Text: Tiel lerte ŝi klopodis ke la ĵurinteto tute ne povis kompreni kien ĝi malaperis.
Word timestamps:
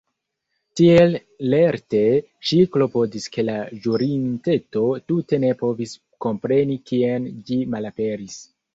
Tiel 0.79 1.11
lerte 1.53 2.01
ŝi 2.51 2.59
klopodis 2.77 3.29
ke 3.37 3.47
la 3.51 3.59
ĵurinteto 3.85 4.89
tute 5.13 5.43
ne 5.47 5.55
povis 5.63 5.97
kompreni 6.29 6.83
kien 6.93 7.33
ĝi 7.49 7.65
malaperis. 7.77 8.45